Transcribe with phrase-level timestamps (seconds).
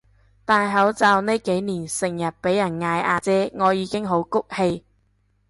[0.45, 4.83] 戴口罩呢幾年成日畀人嗌阿姐我已經好谷氣